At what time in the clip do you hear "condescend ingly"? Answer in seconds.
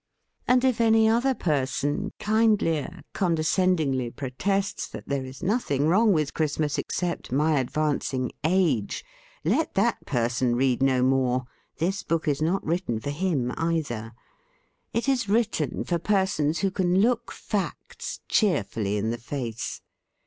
3.13-4.15